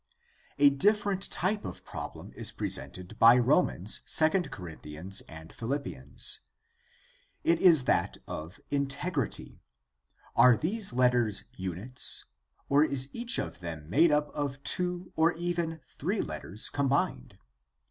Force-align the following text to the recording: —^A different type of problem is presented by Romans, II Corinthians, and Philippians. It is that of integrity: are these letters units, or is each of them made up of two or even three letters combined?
—^A 0.59 0.75
different 0.75 1.29
type 1.29 1.63
of 1.63 1.85
problem 1.85 2.33
is 2.35 2.51
presented 2.51 3.19
by 3.19 3.37
Romans, 3.37 4.01
II 4.19 4.41
Corinthians, 4.49 5.21
and 5.29 5.53
Philippians. 5.53 6.39
It 7.43 7.61
is 7.61 7.83
that 7.83 8.17
of 8.27 8.59
integrity: 8.71 9.61
are 10.35 10.57
these 10.57 10.91
letters 10.91 11.43
units, 11.55 12.25
or 12.67 12.83
is 12.83 13.13
each 13.13 13.37
of 13.37 13.59
them 13.59 13.87
made 13.91 14.11
up 14.11 14.31
of 14.31 14.63
two 14.63 15.13
or 15.15 15.33
even 15.33 15.81
three 15.87 16.19
letters 16.23 16.67
combined? 16.69 17.37